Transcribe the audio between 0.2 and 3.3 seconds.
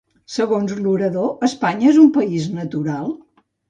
Segons l'orador, Espanya és un país natural?